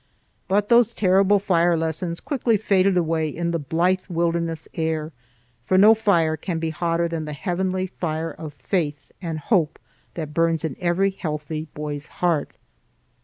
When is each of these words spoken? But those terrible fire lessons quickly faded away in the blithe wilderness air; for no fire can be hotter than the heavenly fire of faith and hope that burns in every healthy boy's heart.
But 0.47 0.67
those 0.69 0.93
terrible 0.95 1.37
fire 1.37 1.77
lessons 1.77 2.21
quickly 2.21 2.57
faded 2.57 2.97
away 2.97 3.29
in 3.29 3.51
the 3.51 3.59
blithe 3.59 3.99
wilderness 4.09 4.67
air; 4.73 5.11
for 5.63 5.77
no 5.77 5.93
fire 5.93 6.35
can 6.35 6.57
be 6.57 6.71
hotter 6.71 7.07
than 7.07 7.25
the 7.25 7.33
heavenly 7.33 7.85
fire 7.85 8.31
of 8.31 8.55
faith 8.55 9.11
and 9.21 9.37
hope 9.37 9.77
that 10.15 10.33
burns 10.33 10.63
in 10.63 10.75
every 10.79 11.11
healthy 11.11 11.67
boy's 11.75 12.07
heart. 12.07 12.53